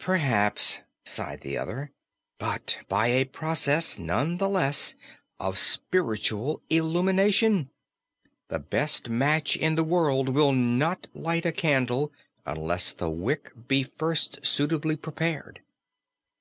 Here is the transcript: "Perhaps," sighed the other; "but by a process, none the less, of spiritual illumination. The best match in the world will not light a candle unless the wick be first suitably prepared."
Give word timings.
"Perhaps," 0.00 0.80
sighed 1.04 1.42
the 1.42 1.56
other; 1.56 1.92
"but 2.40 2.80
by 2.88 3.06
a 3.06 3.24
process, 3.26 3.96
none 3.96 4.38
the 4.38 4.48
less, 4.48 4.96
of 5.38 5.56
spiritual 5.56 6.60
illumination. 6.68 7.70
The 8.48 8.58
best 8.58 9.08
match 9.08 9.56
in 9.56 9.76
the 9.76 9.84
world 9.84 10.30
will 10.30 10.50
not 10.52 11.06
light 11.14 11.46
a 11.46 11.52
candle 11.52 12.12
unless 12.44 12.92
the 12.92 13.08
wick 13.08 13.52
be 13.68 13.84
first 13.84 14.44
suitably 14.44 14.96
prepared." 14.96 15.60